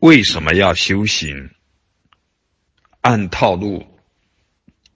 [0.00, 1.50] 为什么要修行？
[3.00, 3.84] 按套路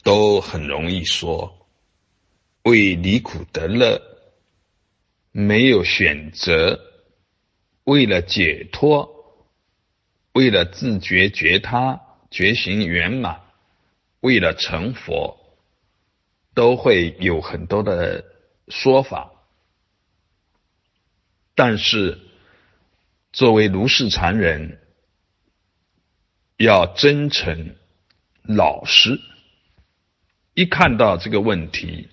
[0.04, 1.66] 都很容易说，
[2.62, 4.00] 为离苦得乐，
[5.32, 6.80] 没有选择，
[7.82, 9.50] 为了解脱，
[10.34, 12.00] 为了自觉觉他，
[12.30, 13.40] 觉醒圆满，
[14.20, 15.58] 为了成佛，
[16.54, 18.24] 都会有很多的
[18.68, 19.32] 说法。
[21.56, 22.20] 但是，
[23.32, 24.78] 作为如是常人。
[26.62, 27.74] 要真诚、
[28.42, 29.20] 老实。
[30.54, 32.08] 一看到这个问题，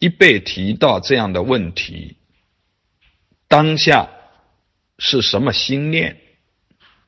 [0.00, 2.16] 一被提到这样的问题，
[3.46, 4.10] 当下
[4.98, 6.20] 是什么心念，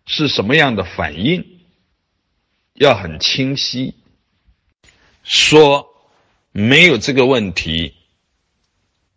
[0.07, 1.45] 是什么样的反应，
[2.74, 3.97] 要很清晰。
[5.24, 5.88] 说
[6.52, 7.95] 没有这个问题，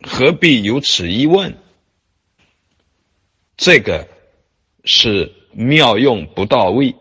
[0.01, 1.55] 何必有此一问？
[3.55, 4.07] 这个
[4.83, 6.95] 是妙用不到位。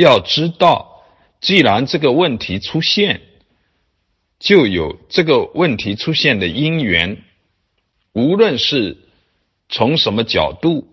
[0.00, 1.04] 要知道，
[1.40, 3.20] 既然这个问题出现，
[4.38, 7.22] 就有这个问题出现的因缘。
[8.12, 8.96] 无论是
[9.68, 10.88] 从什么角度、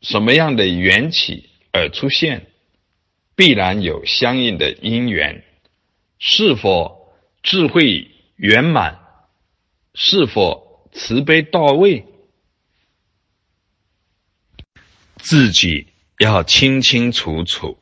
[0.00, 2.46] 什么样的缘起而出现，
[3.36, 5.44] 必然有相应的因缘。
[6.18, 8.98] 是否智慧圆满？
[9.94, 12.04] 是否慈悲到位？
[15.16, 17.76] 自己要清清楚楚。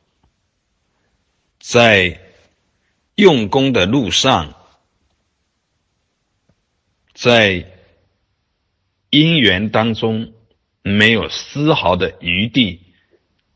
[1.69, 2.21] 在
[3.15, 4.55] 用功的路上，
[7.13, 7.69] 在
[9.09, 10.33] 因缘当中，
[10.81, 12.93] 没有丝毫的余地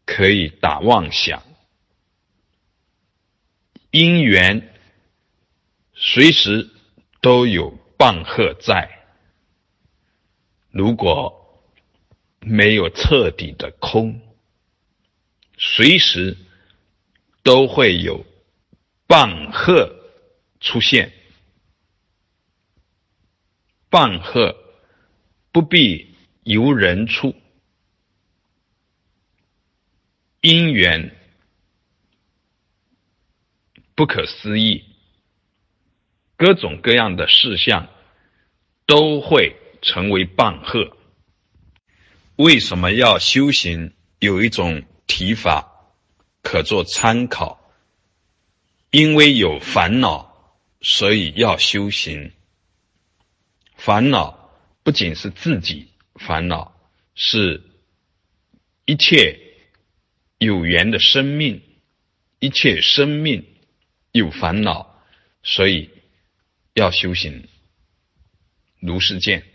[0.05, 1.41] 可以打妄想。
[3.91, 4.73] 因缘
[5.93, 6.69] 随时
[7.21, 8.89] 都有棒喝在，
[10.69, 11.63] 如果
[12.41, 14.19] 没有彻底的空，
[15.57, 16.35] 随时。
[17.43, 18.25] 都会有
[19.07, 19.93] 棒喝
[20.59, 21.11] 出现，
[23.89, 24.55] 棒喝
[25.51, 27.35] 不必由人出，
[30.41, 31.15] 因缘
[33.95, 34.85] 不可思议，
[36.37, 37.89] 各种各样的事项
[38.85, 40.95] 都会成为棒喝。
[42.35, 43.93] 为什么要修行？
[44.19, 45.70] 有一种提法。
[46.41, 47.71] 可做参考，
[48.89, 52.31] 因为有烦恼，所以要修行。
[53.75, 54.51] 烦恼
[54.83, 56.75] 不仅是自己烦恼，
[57.15, 57.63] 是
[58.85, 59.39] 一切
[60.37, 61.61] 有缘的生命，
[62.39, 63.45] 一切生命
[64.11, 65.03] 有烦恼，
[65.43, 65.89] 所以
[66.73, 67.47] 要修行。
[68.79, 69.50] 如是见。